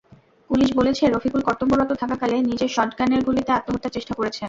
[0.49, 4.39] Police বলেছে, রফিকুল কর্তব্যরত থাকাকালে নিজে শটগানের গুলিতে আত্মহত্যার চেষ্টা করেছেন।